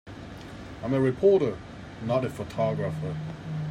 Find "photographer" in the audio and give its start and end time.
2.31-3.15